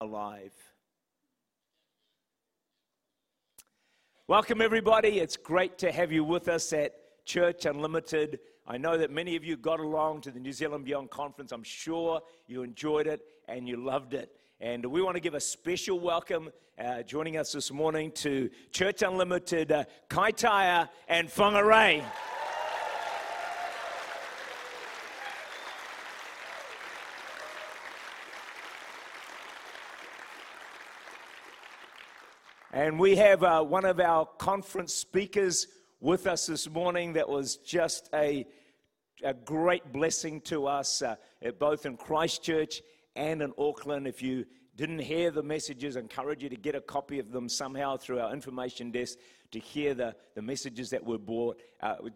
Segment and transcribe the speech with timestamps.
[0.00, 0.52] alive.
[4.28, 5.20] Welcome, everybody.
[5.20, 8.40] It's great to have you with us at Church Unlimited.
[8.66, 11.52] I know that many of you got along to the New Zealand Beyond Conference.
[11.52, 14.36] I'm sure you enjoyed it and you loved it.
[14.60, 19.02] And we want to give a special welcome uh, joining us this morning to Church
[19.02, 22.02] Unlimited, uh, Kaitaia and Whangarei.
[32.76, 35.66] And we have uh, one of our conference speakers
[35.98, 38.44] with us this morning that was just a,
[39.24, 41.14] a great blessing to us, uh,
[41.58, 42.82] both in Christchurch
[43.14, 44.06] and in Auckland.
[44.06, 44.44] If you
[44.76, 48.20] didn't hear the messages, I encourage you to get a copy of them somehow through
[48.20, 49.16] our information desk
[49.52, 51.58] to hear the, the messages that were brought.
[51.80, 52.14] Uh, it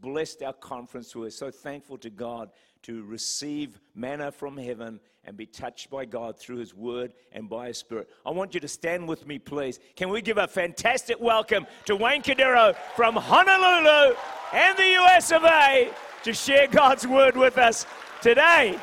[0.00, 1.14] blessed our conference.
[1.14, 2.50] We're so thankful to God
[2.82, 7.68] to receive manna from heaven and be touched by God through His Word and by
[7.68, 8.08] His Spirit.
[8.24, 9.78] I want you to stand with me, please.
[9.96, 14.16] Can we give a fantastic welcome to Wayne Cordeiro from Honolulu
[14.54, 15.90] and the US of A
[16.22, 17.86] to share God's Word with us
[18.22, 18.78] today?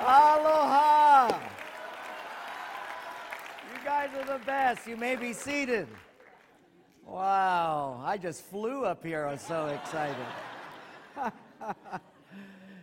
[0.00, 1.49] Aloha!
[4.00, 4.86] Guys are the best.
[4.86, 5.86] You may be seated.
[7.04, 9.26] Wow, I just flew up here.
[9.26, 10.16] I was so excited.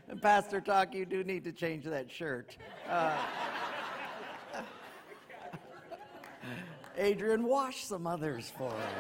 [0.08, 2.56] and Pastor Talk, you do need to change that shirt.
[2.88, 3.18] Uh,
[7.00, 8.94] Adrian, wash some others for us.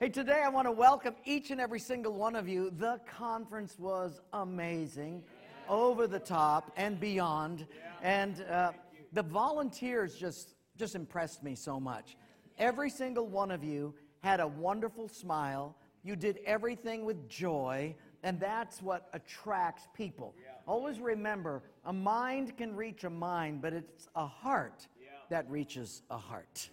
[0.00, 2.68] Hey, today I want to welcome each and every single one of you.
[2.68, 5.22] The conference was amazing,
[5.66, 7.66] over the top and beyond.
[8.02, 8.72] And uh,
[9.12, 12.16] the volunteers just just impressed me so much.
[12.58, 15.76] Every single one of you had a wonderful smile.
[16.02, 20.34] You did everything with joy, and that's what attracts people.
[20.42, 20.50] Yeah.
[20.66, 25.10] Always remember a mind can reach a mind, but it's a heart yeah.
[25.30, 26.70] that reaches a heart.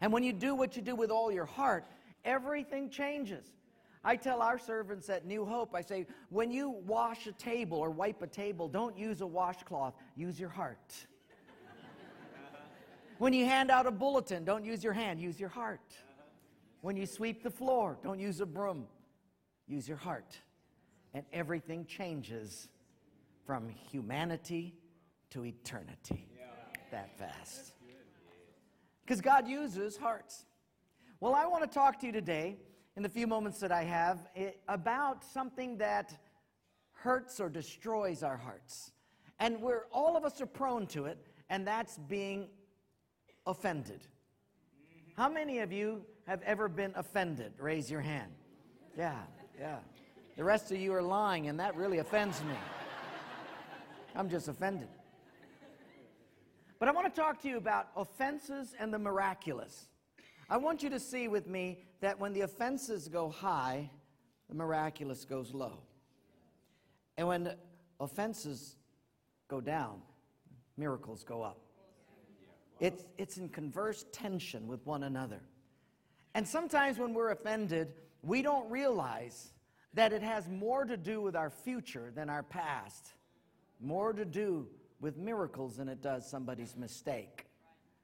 [0.00, 1.84] And when you do what you do with all your heart,
[2.24, 3.44] everything changes.
[4.04, 7.90] I tell our servants at New Hope, I say, when you wash a table or
[7.90, 10.94] wipe a table, don't use a washcloth, use your heart.
[13.18, 15.80] When you hand out a bulletin, don't use your hand, use your heart.
[15.90, 16.22] Uh-huh.
[16.82, 18.86] When you sweep the floor, don't use a broom,
[19.66, 20.38] use your heart.
[21.14, 22.68] And everything changes
[23.44, 24.76] from humanity
[25.30, 26.28] to eternity
[26.90, 27.72] that fast.
[29.02, 30.44] Because God uses hearts.
[31.20, 32.58] Well, I want to talk to you today,
[32.98, 34.26] in the few moments that I have,
[34.66, 36.12] about something that
[36.90, 38.90] hurts or destroys our hearts.
[39.38, 42.48] And we're all of us are prone to it, and that's being
[43.46, 44.00] offended?
[45.16, 47.52] How many of you have ever been offended?
[47.60, 48.32] Raise your hand.
[48.96, 49.22] Yeah,
[49.56, 49.78] yeah.
[50.36, 52.56] The rest of you are lying, and that really offends me.
[54.16, 54.88] I'm just offended.
[56.80, 59.86] But I want to talk to you about offenses and the miraculous.
[60.48, 63.90] I want you to see with me that when the offenses go high,
[64.48, 65.82] the miraculous goes low.
[67.16, 67.54] And when
[68.00, 68.76] offenses
[69.48, 70.00] go down,
[70.76, 71.60] miracles go up.
[72.80, 75.40] It's, it's in converse tension with one another.
[76.34, 77.92] And sometimes when we're offended,
[78.22, 79.52] we don't realize
[79.94, 83.14] that it has more to do with our future than our past,
[83.80, 84.68] more to do
[85.00, 87.46] with miracles than it does somebody's mistake.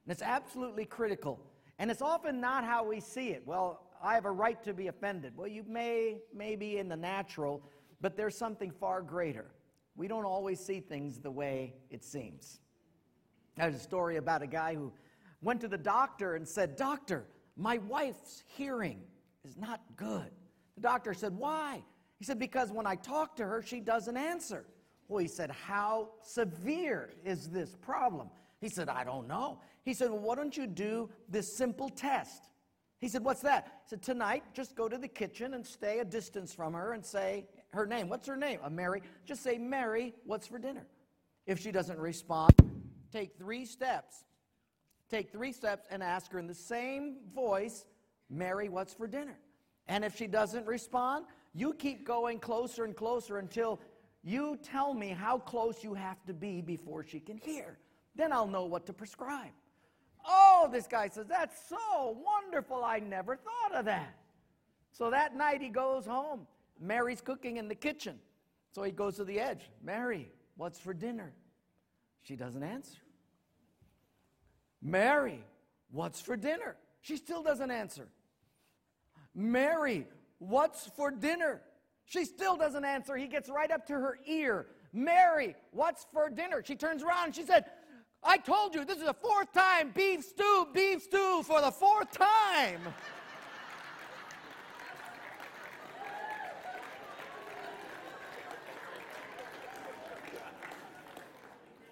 [0.04, 1.40] And it's absolutely critical.
[1.78, 3.42] And it's often not how we see it.
[3.46, 5.32] Well, I have a right to be offended.
[5.36, 7.62] Well, you may, may be in the natural,
[8.00, 9.46] but there's something far greater.
[9.96, 12.60] We don't always see things the way it seems.
[13.56, 14.92] There's a story about a guy who
[15.40, 17.24] went to the doctor and said, Doctor,
[17.56, 19.00] my wife's hearing
[19.44, 20.30] is not good.
[20.74, 21.82] The doctor said, Why?
[22.18, 24.64] He said, Because when I talk to her, she doesn't answer.
[25.08, 28.28] Well, he said, How severe is this problem?
[28.64, 29.58] He said, I don't know.
[29.82, 32.48] He said, Well, why don't you do this simple test?
[32.98, 33.66] He said, What's that?
[33.84, 37.04] He said, Tonight, just go to the kitchen and stay a distance from her and
[37.04, 37.44] say
[37.74, 38.08] her name.
[38.08, 38.60] What's her name?
[38.64, 39.02] A Mary.
[39.26, 40.86] Just say, Mary, what's for dinner?
[41.46, 42.54] If she doesn't respond,
[43.12, 44.24] take three steps.
[45.10, 47.84] Take three steps and ask her in the same voice,
[48.30, 49.36] Mary, what's for dinner?
[49.88, 53.78] And if she doesn't respond, you keep going closer and closer until
[54.22, 57.76] you tell me how close you have to be before she can hear.
[58.14, 59.50] Then I'll know what to prescribe.
[60.26, 62.84] Oh, this guy says, That's so wonderful.
[62.84, 64.14] I never thought of that.
[64.92, 66.46] So that night he goes home.
[66.80, 68.18] Mary's cooking in the kitchen.
[68.70, 69.70] So he goes to the edge.
[69.82, 71.32] Mary, what's for dinner?
[72.22, 72.98] She doesn't answer.
[74.82, 75.44] Mary,
[75.90, 76.76] what's for dinner?
[77.00, 78.08] She still doesn't answer.
[79.34, 80.06] Mary,
[80.38, 81.60] what's for dinner?
[82.06, 83.16] She still doesn't answer.
[83.16, 84.66] He gets right up to her ear.
[84.92, 86.62] Mary, what's for dinner?
[86.64, 87.64] She turns around she said,
[88.24, 92.10] I told you this is the fourth time beef stew, beef stew for the fourth
[92.10, 92.80] time.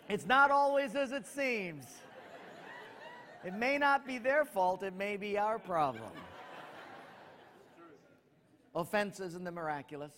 [0.09, 1.87] It's not always as it seems.
[3.45, 6.11] It may not be their fault, it may be our problem.
[8.75, 10.13] Offenses in the miraculous.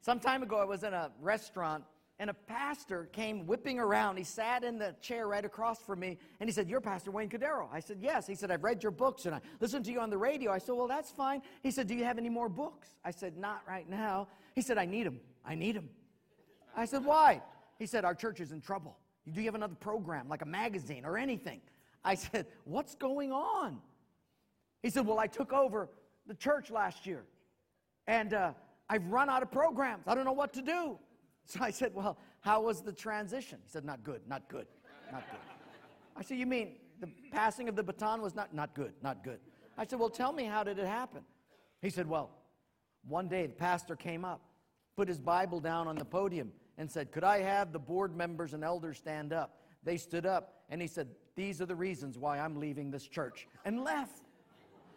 [0.00, 1.84] Some time ago, I was in a restaurant
[2.22, 4.16] and a pastor came whipping around.
[4.16, 7.28] He sat in the chair right across from me and he said, You're Pastor Wayne
[7.28, 7.66] Cordeiro.
[7.72, 8.28] I said, Yes.
[8.28, 10.52] He said, I've read your books and I listened to you on the radio.
[10.52, 11.42] I said, Well, that's fine.
[11.64, 12.90] He said, Do you have any more books?
[13.04, 14.28] I said, Not right now.
[14.54, 15.18] He said, I need them.
[15.44, 15.90] I need them.
[16.76, 17.42] I said, Why?
[17.80, 18.96] He said, Our church is in trouble.
[19.32, 21.60] Do you have another program, like a magazine or anything?
[22.04, 23.80] I said, What's going on?
[24.84, 25.88] He said, Well, I took over
[26.28, 27.24] the church last year
[28.06, 28.52] and uh,
[28.88, 30.04] I've run out of programs.
[30.06, 30.98] I don't know what to do.
[31.46, 33.58] So I said, Well, how was the transition?
[33.62, 34.66] He said, Not good, not good,
[35.10, 35.40] not good.
[36.16, 39.40] I said, You mean the passing of the baton was not, not good, not good?
[39.76, 41.22] I said, Well, tell me, how did it happen?
[41.80, 42.30] He said, Well,
[43.06, 44.40] one day the pastor came up,
[44.96, 48.54] put his Bible down on the podium, and said, Could I have the board members
[48.54, 49.58] and elders stand up?
[49.84, 53.48] They stood up, and he said, These are the reasons why I'm leaving this church,
[53.64, 54.22] and left.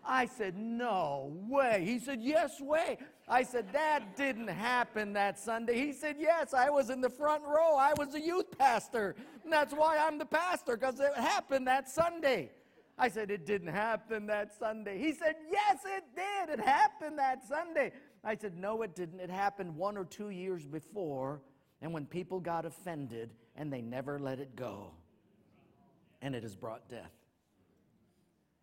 [0.07, 1.83] I said, No way.
[1.85, 2.97] He said, Yes, way.
[3.27, 5.75] I said, That didn't happen that Sunday.
[5.77, 7.75] He said, Yes, I was in the front row.
[7.77, 9.15] I was a youth pastor.
[9.43, 12.51] And that's why I'm the pastor, because it happened that Sunday.
[12.97, 14.99] I said, It didn't happen that Sunday.
[14.99, 16.59] He said, Yes, it did.
[16.59, 17.91] It happened that Sunday.
[18.23, 19.19] I said, No, it didn't.
[19.19, 21.41] It happened one or two years before.
[21.81, 24.91] And when people got offended and they never let it go,
[26.21, 27.11] and it has brought death.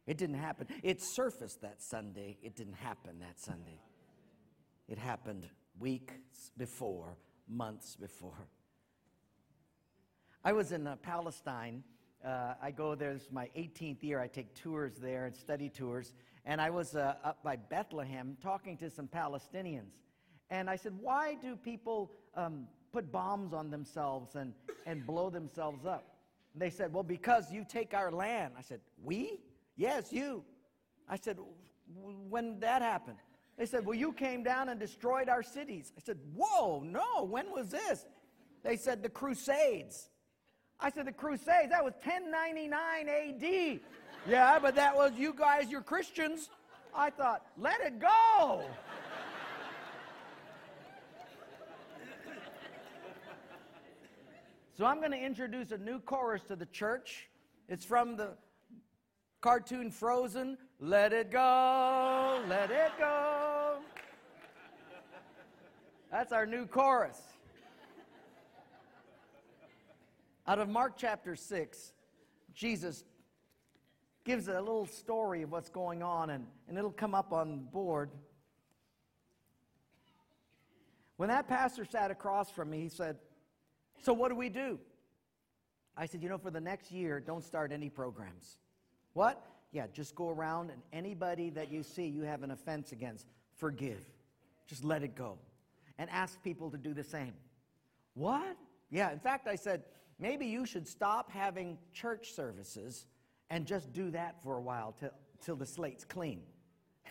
[0.06, 0.66] It didn't happen.
[0.82, 2.38] It surfaced that Sunday.
[2.42, 3.80] It didn't happen that Sunday.
[4.88, 7.16] It happened weeks before,
[7.48, 8.48] months before.
[10.44, 11.84] I was in uh, Palestine.
[12.24, 14.20] Uh, I go there, is my 18th year.
[14.20, 16.12] I take tours there and study tours.
[16.44, 19.92] And I was uh, up by Bethlehem talking to some Palestinians.
[20.50, 24.52] And I said, Why do people um, put bombs on themselves and,
[24.84, 26.16] and blow themselves up?
[26.52, 28.54] And they said, Well, because you take our land.
[28.58, 29.40] I said, We?
[29.76, 30.44] Yes, you.
[31.08, 31.38] I said,
[32.28, 33.14] When did that happen?
[33.58, 35.92] They said, Well, you came down and destroyed our cities.
[35.96, 38.06] I said, Whoa, no, when was this?
[38.62, 40.08] They said, The Crusades.
[40.80, 43.80] I said, The Crusades, that was 1099 AD.
[44.28, 46.50] yeah, but that was you guys, you're Christians.
[46.94, 48.62] I thought, Let it go.
[54.76, 57.28] so I'm going to introduce a new chorus to the church.
[57.68, 58.30] It's from the
[59.42, 63.80] cartoon Frozen, let it go, let it go.
[66.10, 67.20] That's our new chorus.
[70.46, 71.92] Out of Mark chapter 6,
[72.54, 73.04] Jesus
[74.24, 77.56] gives a little story of what's going on, and, and it'll come up on the
[77.56, 78.10] board.
[81.16, 83.18] When that pastor sat across from me, he said,
[84.02, 84.78] So what do we do?
[85.96, 88.58] I said, You know, for the next year, don't start any programs.
[89.14, 89.44] What?
[89.72, 93.26] Yeah, just go around and anybody that you see you have an offense against,
[93.56, 94.04] forgive.
[94.66, 95.38] Just let it go.
[95.98, 97.32] And ask people to do the same.
[98.14, 98.56] What?
[98.90, 99.84] Yeah, in fact, I said,
[100.18, 103.06] maybe you should stop having church services
[103.50, 106.42] and just do that for a while till, till the slate's clean.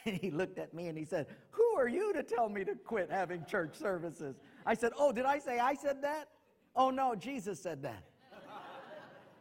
[0.03, 2.74] And he looked at me and he said, Who are you to tell me to
[2.74, 4.39] quit having church services?
[4.65, 6.27] I said, Oh, did I say I said that?
[6.75, 8.03] Oh, no, Jesus said that.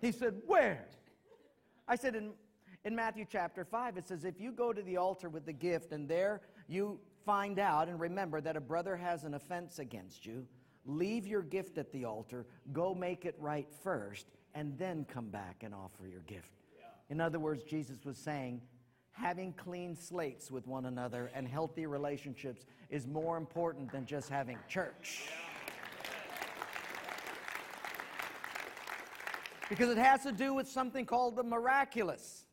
[0.02, 0.86] He said, Where?
[1.88, 2.32] I said, In
[2.84, 5.92] in Matthew chapter 5, it says, If you go to the altar with the gift
[5.92, 10.46] and there you find out and remember that a brother has an offense against you,
[10.86, 15.62] leave your gift at the altar, go make it right first, and then come back
[15.62, 16.52] and offer your gift.
[17.10, 18.62] In other words, Jesus was saying,
[19.12, 24.58] having clean slates with one another and healthy relationships is more important than just having
[24.68, 25.28] church.
[29.68, 32.44] Because it has to do with something called the miraculous.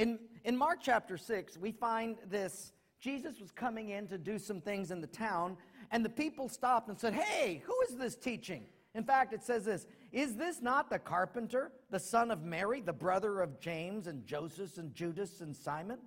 [0.00, 4.58] In, in Mark chapter 6, we find this Jesus was coming in to do some
[4.58, 5.58] things in the town,
[5.90, 8.64] and the people stopped and said, Hey, who is this teaching?
[8.94, 12.94] In fact, it says this Is this not the carpenter, the son of Mary, the
[12.94, 15.98] brother of James and Joseph and Judas and Simon?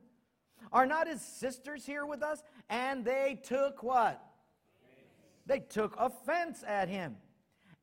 [0.71, 2.41] Are not his sisters here with us?
[2.71, 4.25] And they took what?
[5.45, 7.17] They took offense at him.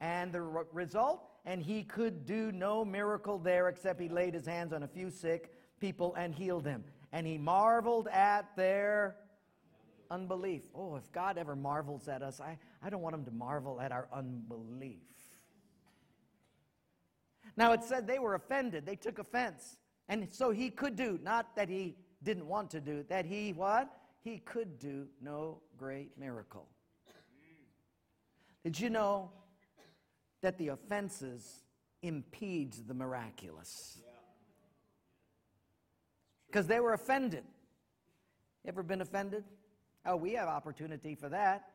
[0.00, 1.22] And the result?
[1.46, 5.08] And he could do no miracle there except he laid his hands on a few
[5.08, 6.84] sick people and healed them.
[7.12, 9.16] And he marveled at their
[10.10, 10.62] unbelief.
[10.74, 13.92] Oh, if God ever marvels at us, I, I don't want him to marvel at
[13.92, 14.98] our unbelief.
[17.56, 19.76] Now it said they were offended, they took offense.
[20.08, 23.90] And so he could do, not that he didn't want to do, that he what?
[24.22, 26.68] He could do no great miracle.
[28.64, 29.30] Did you know
[30.42, 31.62] that the offenses
[32.02, 34.02] impedes the miraculous?
[36.50, 37.44] Because they were offended.
[38.66, 39.44] Ever been offended?
[40.04, 41.70] Oh, we have opportunity for that.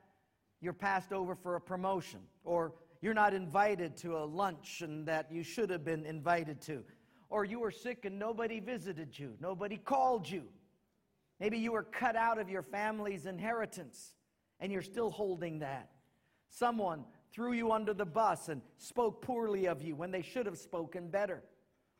[0.59, 5.43] You're passed over for a promotion, or you're not invited to a luncheon that you
[5.43, 6.83] should have been invited to,
[7.29, 10.43] or you were sick and nobody visited you, nobody called you.
[11.39, 14.15] Maybe you were cut out of your family's inheritance
[14.59, 15.89] and you're still holding that.
[16.49, 20.57] Someone threw you under the bus and spoke poorly of you when they should have
[20.57, 21.43] spoken better.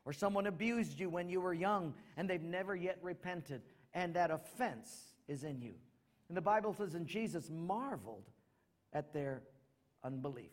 [0.06, 4.30] Or someone abused you when you were young and they've never yet repented, and that
[4.32, 5.74] offense is in you.
[6.28, 8.30] And the Bible says, and Jesus marveled
[8.94, 9.42] at their
[10.04, 10.52] unbelief.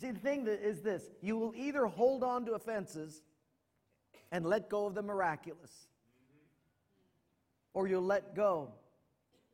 [0.00, 3.22] See, the thing is this you will either hold on to offenses
[4.30, 5.86] and let go of the miraculous,
[7.74, 8.72] or you'll let go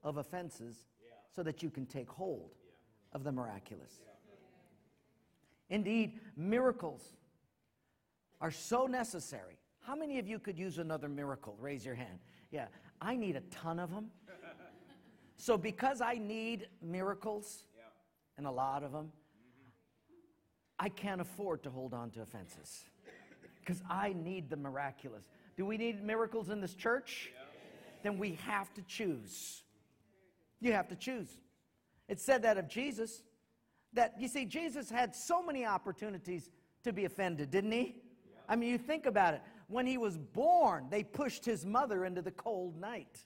[0.02, 0.76] of offenses
[1.35, 2.54] so that you can take hold
[3.12, 3.92] of the miraculous.
[5.70, 7.02] Indeed, miracles
[8.40, 9.59] are so necessary.
[9.80, 11.57] How many of you could use another miracle?
[11.61, 12.18] Raise your hand.
[12.50, 12.66] Yeah,
[13.00, 14.11] I need a ton of them.
[15.40, 17.62] So, because I need miracles,
[18.37, 20.14] and a lot of them, mm-hmm.
[20.80, 22.85] I can't afford to hold on to offenses
[23.61, 25.28] because I need the miraculous.
[25.57, 27.30] Do we need miracles in this church?
[28.02, 29.62] Then we have to choose.
[30.61, 31.28] You have to choose.
[32.09, 33.23] It said that of Jesus,
[33.92, 36.49] that you see, Jesus had so many opportunities
[36.85, 37.97] to be offended, didn't he?
[38.49, 39.43] I mean, you think about it.
[39.67, 43.25] When he was born, they pushed his mother into the cold night.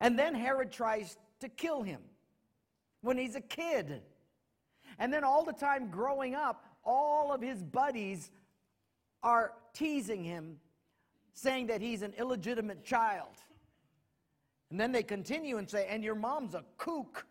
[0.00, 2.00] And then Herod tries to kill him
[3.00, 4.02] when he's a kid.
[4.98, 8.30] And then all the time growing up, all of his buddies
[9.22, 10.58] are teasing him,
[11.32, 13.32] saying that he's an illegitimate child.
[14.70, 17.26] And then they continue and say, and your mom's a kook.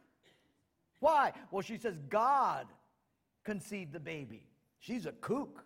[1.00, 1.34] Why?
[1.52, 2.66] Well, she says, God
[3.44, 4.44] conceived the baby.
[4.80, 5.64] She's a kook.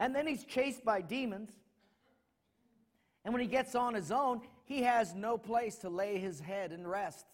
[0.00, 1.50] And then he's chased by demons.
[3.24, 6.72] And when he gets on his own, he has no place to lay his head
[6.72, 7.26] and rest.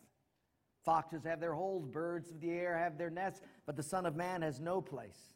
[0.84, 4.16] Foxes have their holes, birds of the air have their nests, but the Son of
[4.16, 5.34] Man has no place.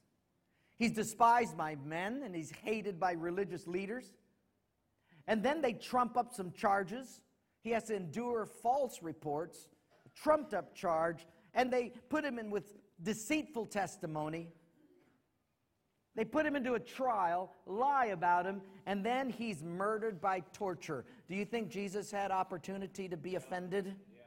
[0.78, 4.12] He's despised by men and he's hated by religious leaders.
[5.26, 7.20] And then they trump up some charges.
[7.62, 9.68] He has to endure false reports,
[10.16, 14.48] trumped up charge, and they put him in with deceitful testimony.
[16.14, 21.04] They put him into a trial, lie about him, and then he's murdered by torture.
[21.26, 23.86] Do you think Jesus had opportunity to be offended?
[23.86, 24.22] Yeah.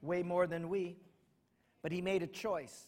[0.00, 0.96] Way more than we.
[1.82, 2.86] But he made a choice.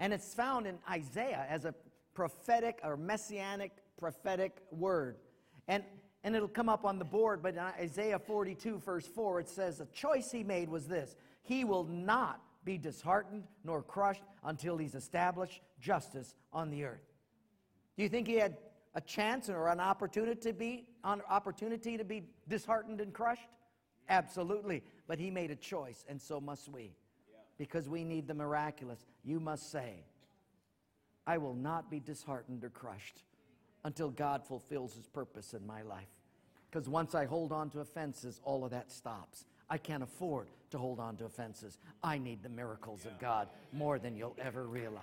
[0.00, 1.74] And it's found in Isaiah as a
[2.14, 5.16] prophetic or messianic prophetic word.
[5.66, 5.82] And,
[6.24, 9.78] and it'll come up on the board, but in Isaiah 42, verse 4, it says,
[9.78, 14.94] The choice he made was this He will not be disheartened nor crushed until he's
[14.94, 17.07] established justice on the earth.
[17.98, 18.56] Do you think he had
[18.94, 23.48] a chance or an opportunity to be, an opportunity to be disheartened and crushed?
[24.08, 24.84] Absolutely.
[25.08, 26.92] But he made a choice, and so must we.
[27.58, 29.04] Because we need the miraculous.
[29.24, 30.04] You must say,
[31.26, 33.24] I will not be disheartened or crushed
[33.84, 36.06] until God fulfills his purpose in my life.
[36.70, 39.44] Because once I hold on to offenses, all of that stops.
[39.68, 41.78] I can't afford to hold on to offenses.
[42.04, 45.02] I need the miracles of God more than you'll ever realize.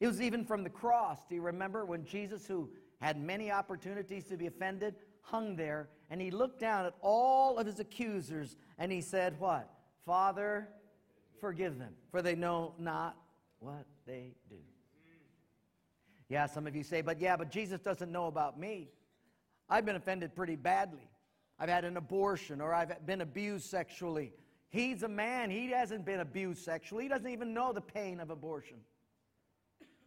[0.00, 1.18] It was even from the cross.
[1.28, 6.20] Do you remember when Jesus, who had many opportunities to be offended, hung there and
[6.20, 9.70] he looked down at all of his accusers and he said, What?
[10.04, 10.68] Father,
[11.40, 13.16] forgive them, for they know not
[13.58, 14.56] what they do.
[16.28, 18.88] Yeah, some of you say, But yeah, but Jesus doesn't know about me.
[19.68, 21.08] I've been offended pretty badly.
[21.58, 24.32] I've had an abortion or I've been abused sexually.
[24.68, 28.30] He's a man, he hasn't been abused sexually, he doesn't even know the pain of
[28.30, 28.76] abortion.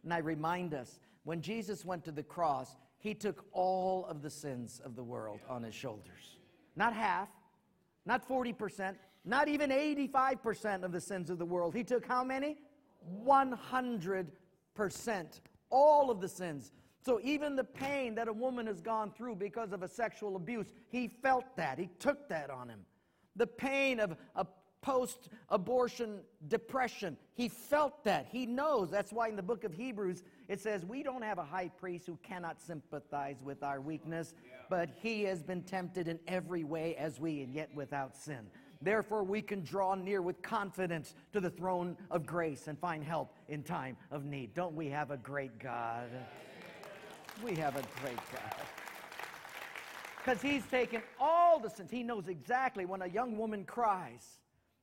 [0.04, 4.30] And I remind us when Jesus went to the cross, he took all of the
[4.30, 6.36] sins of the world on his shoulders.
[6.76, 7.28] Not half,
[8.06, 11.74] not 40%, not even 85% of the sins of the world.
[11.74, 12.58] He took how many?
[13.24, 14.26] 100%.
[15.70, 16.72] All of the sins.
[17.02, 20.72] So even the pain that a woman has gone through because of a sexual abuse,
[20.88, 21.78] he felt that.
[21.78, 22.80] He took that on him.
[23.36, 24.46] The pain of a
[24.82, 27.16] post abortion depression.
[27.34, 28.26] He felt that.
[28.30, 28.90] He knows.
[28.90, 32.06] That's why in the book of Hebrews it says, We don't have a high priest
[32.06, 34.34] who cannot sympathize with our weakness,
[34.68, 38.46] but he has been tempted in every way as we, and yet without sin.
[38.82, 43.34] Therefore, we can draw near with confidence to the throne of grace and find help
[43.48, 44.54] in time of need.
[44.54, 46.08] Don't we have a great God?
[47.44, 48.54] We have a great God.
[50.16, 51.90] Because he's taken all the sins.
[51.90, 54.38] He knows exactly when a young woman cries,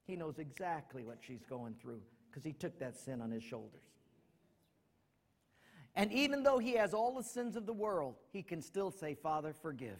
[0.08, 3.84] he knows exactly what she's going through because he took that sin on his shoulders.
[5.96, 9.16] And even though he has all the sins of the world, he can still say,
[9.16, 10.00] Father, forgive.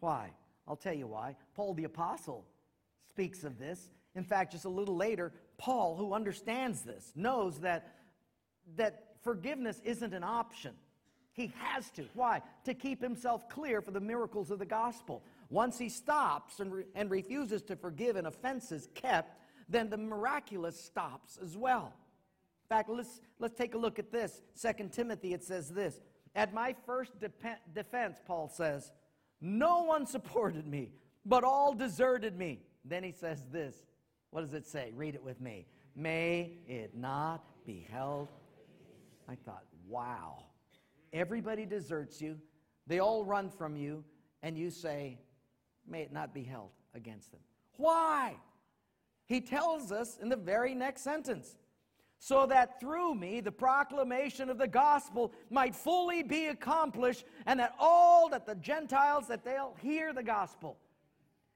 [0.00, 0.30] Why?
[0.66, 1.36] I'll tell you why.
[1.54, 2.44] Paul the Apostle
[3.10, 3.90] speaks of this.
[4.14, 7.94] In fact, just a little later, Paul, who understands this, knows that,
[8.76, 10.72] that forgiveness isn't an option.
[11.34, 12.04] He has to.
[12.14, 12.42] Why?
[12.64, 15.22] To keep himself clear for the miracles of the gospel.
[15.54, 19.96] Once he stops and, re- and refuses to forgive an offense is kept, then the
[19.96, 21.92] miraculous stops as well.
[22.64, 24.42] In fact, let's, let's take a look at this.
[24.54, 26.00] Second Timothy, it says this
[26.34, 27.12] At my first
[27.72, 28.90] defense, Paul says,
[29.40, 30.90] no one supported me,
[31.24, 32.58] but all deserted me.
[32.84, 33.76] Then he says this.
[34.30, 34.90] What does it say?
[34.96, 35.66] Read it with me.
[35.94, 38.26] May it not be held.
[39.28, 40.46] I thought, wow.
[41.12, 42.40] Everybody deserts you,
[42.88, 44.02] they all run from you,
[44.42, 45.20] and you say,
[45.88, 47.40] may it not be held against them.
[47.76, 48.36] Why?
[49.26, 51.56] He tells us in the very next sentence
[52.18, 57.74] so that through me the proclamation of the gospel might fully be accomplished and that
[57.78, 60.78] all that the gentiles that they'll hear the gospel.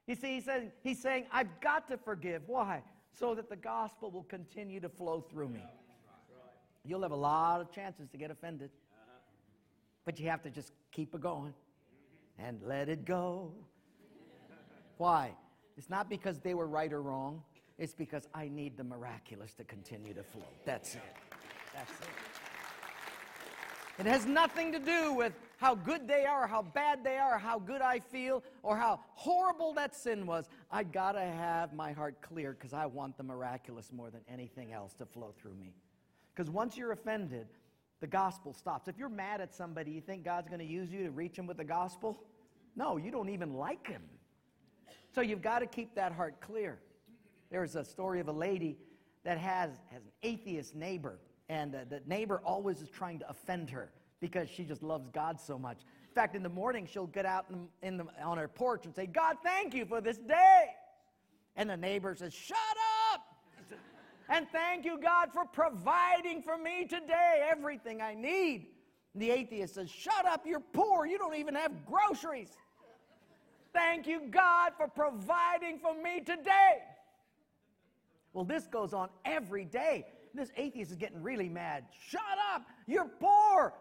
[0.07, 2.43] You see he says, he's saying i've got to forgive.
[2.47, 2.83] Why?
[3.13, 5.65] So that the gospel will continue to flow through me.
[6.85, 8.71] You'll have a lot of chances to get offended
[10.09, 11.53] but you have to just keep it going
[12.39, 13.53] and let it go
[14.99, 15.33] why?
[15.77, 17.43] It's not because they were right or wrong.
[17.79, 20.43] It's because I need the miraculous to continue to flow.
[20.65, 21.03] That's it.
[21.75, 22.09] That's it.
[24.01, 27.59] It has nothing to do with how good they are, how bad they are, how
[27.59, 30.49] good I feel, or how horrible that sin was.
[30.71, 34.95] I gotta have my heart clear because I want the miraculous more than anything else
[34.95, 35.75] to flow through me.
[36.33, 37.49] Because once you're offended,
[38.01, 38.87] the gospel stops.
[38.87, 41.57] If you're mad at somebody, you think God's gonna use you to reach him with
[41.57, 42.21] the gospel?
[42.77, 44.03] No, you don't even like him.
[45.19, 46.79] So you've got to keep that heart clear.
[47.51, 48.79] There's a story of a lady
[49.25, 53.69] that has, has an atheist neighbor, and uh, the neighbor always is trying to offend
[53.71, 55.79] her because she just loves God so much.
[56.07, 58.95] In fact, in the morning, she'll get out in, in the, on her porch and
[58.95, 60.67] say, God, thank you for this day.
[61.57, 62.57] And the neighbor says, Shut
[63.13, 63.23] up!
[64.29, 68.69] and thank you, God, for providing for me today everything I need.
[69.15, 71.07] And the atheist says, Shut up, you're poor.
[71.07, 72.51] You don't even have groceries.
[73.73, 76.79] Thank you, God, for providing for me today.
[78.33, 80.07] Well, this goes on every day.
[80.35, 81.85] This atheist is getting really mad.
[82.09, 82.21] Shut
[82.55, 82.63] up!
[82.87, 83.75] You're poor!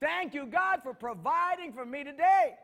[0.00, 2.54] Thank you, God, for providing for me today.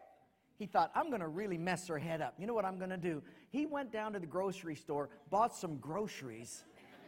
[0.59, 2.35] He thought, I'm going to really mess her head up.
[2.39, 3.23] You know what I'm going to do?
[3.51, 6.65] He went down to the grocery store, bought some groceries,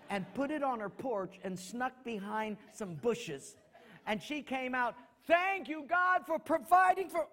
[0.09, 3.57] and put it on her porch and snuck behind some bushes.
[4.07, 4.95] And she came out,
[5.27, 7.29] Thank you, God, for providing for.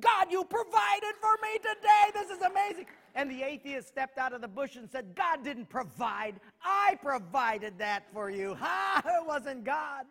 [0.00, 2.10] God, you provided for me today.
[2.12, 2.86] This is amazing.
[3.14, 6.38] And the atheist stepped out of the bush and said, God didn't provide.
[6.62, 8.54] I provided that for you.
[8.66, 10.06] Ha, it wasn't God.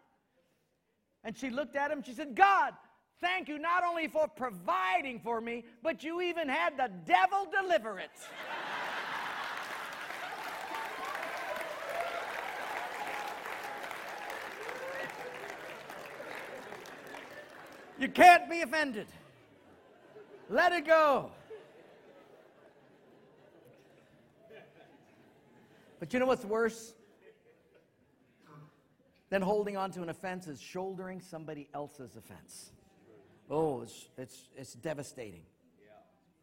[1.24, 2.04] And she looked at him.
[2.04, 2.74] She said, God,
[3.20, 8.00] thank you not only for providing for me, but you even had the devil deliver
[8.00, 8.10] it.
[18.00, 19.08] you can't be offended.
[20.50, 21.32] Let it go.
[26.00, 26.94] But you know what's worse
[29.30, 32.72] than holding on to an offense is shouldering somebody else's offense.
[33.50, 35.42] Oh, it's, it's, it's devastating.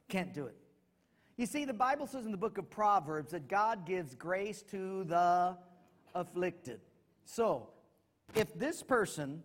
[0.09, 0.57] Can't do it.
[1.37, 5.05] You see, the Bible says in the book of Proverbs that God gives grace to
[5.05, 5.57] the
[6.15, 6.81] afflicted.
[7.25, 7.69] So,
[8.35, 9.43] if this person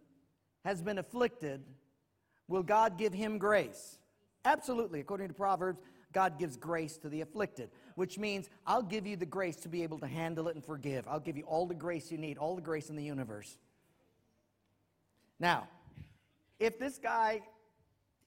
[0.66, 1.64] has been afflicted,
[2.48, 3.98] will God give him grace?
[4.46, 5.00] Absolutely.
[5.00, 5.82] According to Proverbs,
[6.14, 9.84] God gives grace to the afflicted, which means I'll give you the grace to be
[9.84, 11.08] able to handle it and forgive.
[11.08, 13.58] I'll give you all the grace you need, all the grace in the universe.
[15.40, 15.68] Now,
[16.60, 17.42] if this guy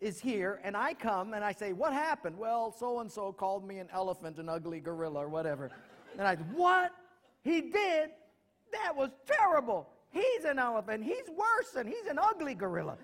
[0.00, 2.38] is here and I come and I say, What happened?
[2.38, 5.70] Well, so and so called me an elephant, an ugly gorilla, or whatever.
[6.18, 6.92] And I, What?
[7.42, 8.10] He did?
[8.72, 9.88] That was terrible.
[10.10, 11.04] He's an elephant.
[11.04, 12.98] He's worse than he's an ugly gorilla.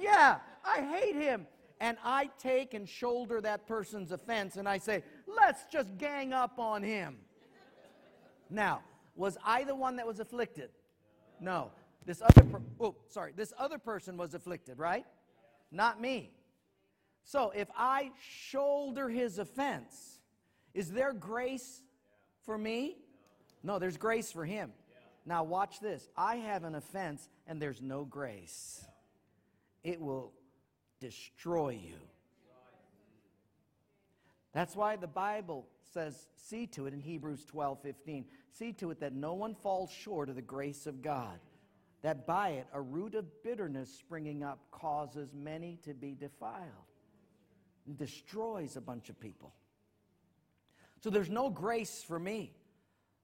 [0.00, 1.46] Yeah, I hate him
[1.82, 6.58] and I take and shoulder that person's offense and I say, Let's just gang up
[6.58, 7.16] on him.
[8.48, 8.82] Now,
[9.16, 10.70] was I the one that was afflicted?
[11.40, 11.72] No.
[12.06, 15.04] This other per- oh, sorry, this other person was afflicted, right?
[15.72, 16.30] Not me.
[17.24, 20.20] So if I shoulder his offense,
[20.74, 21.82] is there grace
[22.44, 22.96] for me?
[23.62, 24.72] No, there's grace for him.
[25.26, 26.08] Now watch this.
[26.16, 28.84] I have an offense and there's no grace.
[29.82, 30.32] It will
[31.02, 31.96] destroy you.
[34.52, 39.00] That's why the Bible says, see to it in Hebrews 12 15, see to it
[39.00, 41.40] that no one falls short of the grace of God,
[42.02, 46.62] that by it a root of bitterness springing up causes many to be defiled
[47.86, 49.52] and destroys a bunch of people.
[51.02, 52.52] So there's no grace for me.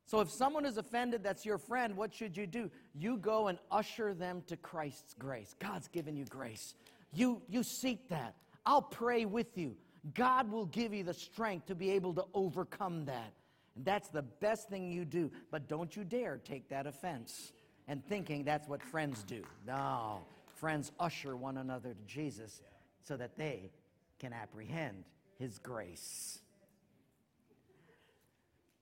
[0.05, 2.71] So if someone is offended that's your friend, what should you do?
[2.95, 5.55] You go and usher them to Christ's grace.
[5.61, 6.75] God's given you grace.
[7.13, 8.35] You, you seek that.
[8.67, 9.77] I'll pray with you.
[10.15, 13.33] God will give you the strength to be able to overcome that.
[13.77, 15.31] And that's the best thing you do.
[15.51, 17.53] But don't you dare take that offense
[17.87, 19.43] and thinking that's what friends do.
[19.67, 20.21] No.
[20.57, 22.63] Friends usher one another to Jesus
[23.03, 23.71] so that they
[24.19, 25.05] can apprehend
[25.39, 26.41] his grace.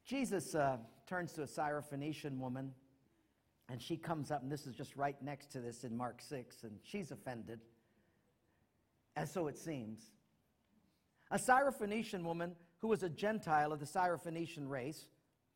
[0.05, 2.73] Jesus uh, turns to a Syrophoenician woman,
[3.69, 6.63] and she comes up, and this is just right next to this in Mark 6,
[6.63, 7.61] and she's offended.
[9.17, 10.13] And so it seems.
[11.31, 15.09] A Syrophoenician woman who was a Gentile of the Syrophoenician race,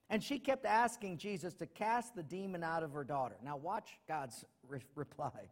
[0.08, 3.36] and she kept asking Jesus to cast the demon out of her daughter.
[3.44, 5.50] Now, watch God's re- reply.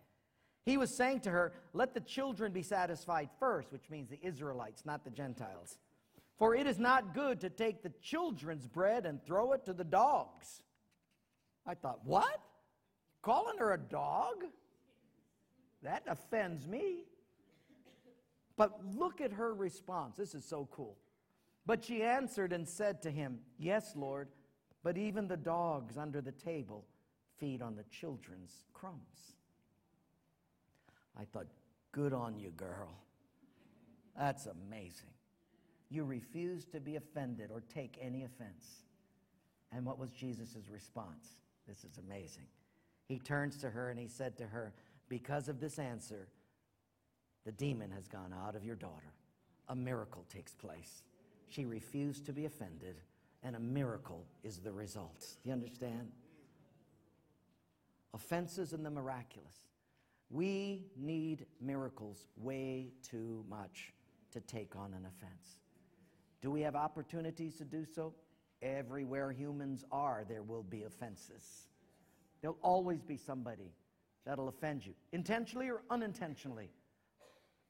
[0.65, 4.85] He was saying to her, Let the children be satisfied first, which means the Israelites,
[4.85, 5.79] not the Gentiles.
[6.39, 9.85] For it is not good to take the children's bread and throw it to the
[9.85, 10.63] dogs.
[11.67, 12.41] I thought, What?
[13.23, 14.45] Calling her a dog?
[15.83, 17.05] That offends me.
[18.59, 20.17] But look at her response.
[20.17, 20.99] This is so cool.
[21.65, 24.29] But she answered and said to him, Yes, Lord,
[24.83, 26.85] but even the dogs under the table
[27.39, 29.37] feed on the children's crumbs.
[31.19, 31.47] I thought,
[31.93, 32.91] Good on you, girl.
[34.19, 35.15] That's amazing.
[35.89, 38.83] You refuse to be offended or take any offense.
[39.73, 41.27] And what was Jesus' response?
[41.67, 42.47] This is amazing.
[43.07, 44.75] He turns to her and he said to her,
[45.09, 46.29] Because of this answer,
[47.49, 49.15] the demon has gone out of your daughter.
[49.71, 51.05] A miracle takes place.
[51.49, 52.97] She refused to be offended,
[53.43, 55.27] and a miracle is the result.
[55.43, 56.13] Do you understand?
[58.13, 59.57] Offenses and the miraculous.
[60.29, 63.95] We need miracles way too much
[64.33, 65.61] to take on an offense.
[66.43, 68.13] Do we have opportunities to do so?
[68.61, 71.69] Everywhere humans are, there will be offenses.
[72.43, 73.73] There'll always be somebody
[74.27, 76.69] that'll offend you, intentionally or unintentionally.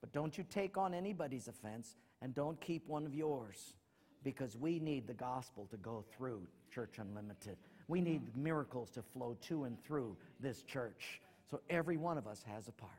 [0.00, 3.74] But don't you take on anybody's offense and don't keep one of yours
[4.22, 7.56] because we need the gospel to go through Church Unlimited.
[7.88, 11.20] We need miracles to flow to and through this church.
[11.50, 12.92] So every one of us has a part.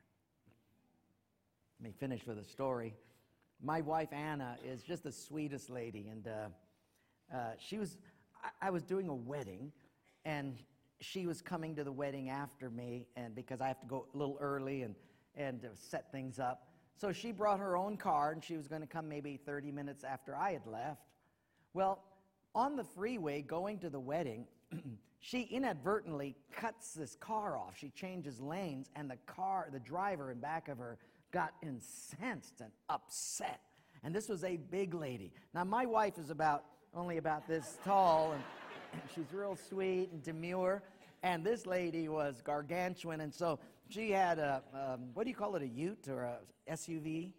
[1.80, 2.96] Let me finish with a story.
[3.62, 7.98] My wife Anna is just the sweetest lady, and uh, uh, she was.
[8.44, 9.72] I, I was doing a wedding,
[10.26, 10.58] and
[11.00, 14.18] she was coming to the wedding after me, and because I have to go a
[14.18, 14.96] little early and
[15.36, 16.68] and set things up.
[17.00, 20.04] So she brought her own car, and she was going to come maybe 30 minutes
[20.04, 21.02] after I had left.
[21.74, 22.04] Well,
[22.54, 24.48] on the freeway going to the wedding,
[25.22, 27.76] she inadvertently cuts this car off.
[27.78, 30.98] She changes lanes, and the car, the driver in back of her,
[31.32, 33.62] got incensed and upset.
[34.04, 35.32] And this was a big lady.
[35.54, 38.44] Now, my wife is about only about this tall, and,
[38.92, 40.84] and she's real sweet and demure.
[41.24, 43.58] And this lady was gargantuan, and so
[43.89, 46.38] she had a, um, what do you call it, a ute or a
[46.71, 47.34] SUV?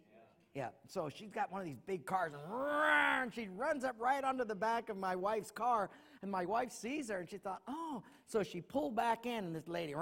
[0.53, 0.69] Yeah.
[0.85, 4.55] So she's got one of these big cars, and she runs up right onto the
[4.55, 5.89] back of my wife's car,
[6.21, 8.03] and my wife sees her, and she thought, oh.
[8.27, 9.93] So she pulled back in, and this lady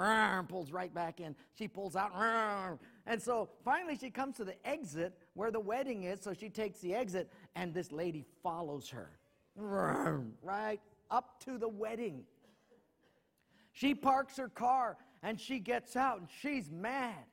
[0.48, 1.36] pulls right back in.
[1.56, 2.10] She pulls out,
[3.06, 6.80] and so finally she comes to the exit where the wedding is, so she takes
[6.80, 9.10] the exit, and this lady follows her
[9.56, 12.24] right up to the wedding.
[13.72, 17.24] She parks her car and she gets out and she's mad.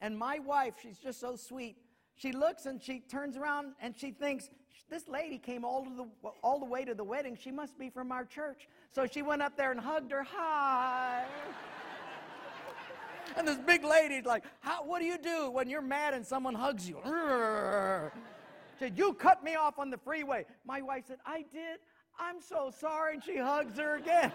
[0.00, 1.76] And my wife, she's just so sweet.
[2.16, 4.50] She looks and she turns around and she thinks,
[4.90, 7.38] this lady came all, the, all the way to the wedding.
[7.40, 8.68] She must be from our church.
[8.90, 10.22] So she went up there and hugged her.
[10.22, 11.24] Hi.
[13.36, 14.44] and this big lady's like,
[14.84, 16.98] What do you do when you're mad and someone hugs you?
[18.76, 20.46] She said, You cut me off on the freeway.
[20.66, 21.78] My wife said, I did.
[22.18, 23.14] I'm so sorry.
[23.14, 24.32] And she hugs her again.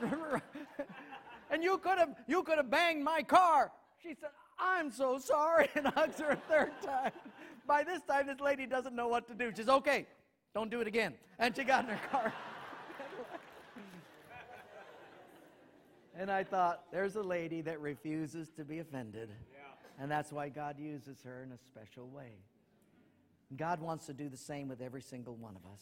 [1.52, 3.70] and you could have you could have banged my car.
[4.02, 7.12] She said, I'm so sorry, and hugs her a third time.
[7.66, 9.50] By this time, this lady doesn't know what to do.
[9.50, 10.06] She says, Okay,
[10.54, 11.14] Don't do it again.
[11.38, 12.32] And she got in her car.
[16.16, 19.30] and I thought, there's a lady that refuses to be offended.
[19.98, 22.32] And that's why God uses her in a special way.
[23.56, 25.80] God wants to do the same with every single one of us.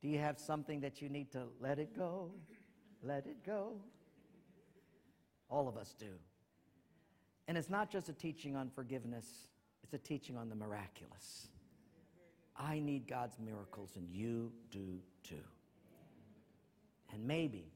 [0.00, 2.32] Do you have something that you need to let it go?
[3.02, 3.72] Let it go.
[5.48, 6.06] All of us do.
[7.48, 9.26] And it's not just a teaching on forgiveness,
[9.82, 11.48] it's a teaching on the miraculous.
[12.56, 15.34] I need God's miracles, and you do too.
[17.12, 17.72] And maybe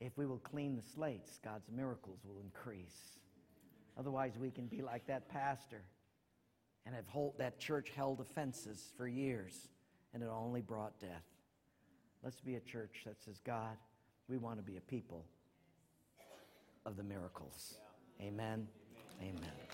[0.00, 3.18] if we will clean the slates, God's miracles will increase.
[3.98, 5.82] Otherwise, we can be like that pastor
[6.84, 9.68] and have hold, that church held offenses for years,
[10.12, 11.24] and it only brought death.
[12.22, 13.76] Let's be a church that says, God,
[14.28, 15.24] we want to be a people
[16.84, 17.74] of the miracles.
[18.20, 18.66] Amen.
[19.20, 19.65] Amen.